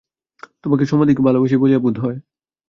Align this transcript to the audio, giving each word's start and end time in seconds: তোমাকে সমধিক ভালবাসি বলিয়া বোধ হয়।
তোমাকে 0.63 0.83
সমধিক 0.85 1.17
ভালবাসি 1.19 1.55
বলিয়া 1.57 1.79
বোধ 1.79 1.95
হয়। 1.99 2.17